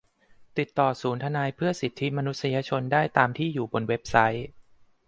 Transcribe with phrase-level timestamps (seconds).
[0.57, 4.47] ติดต่อศูนย์ทนายความเพื่อสิทธิมนุษยชนได้ตามที่อยู่บนเว็บไซต์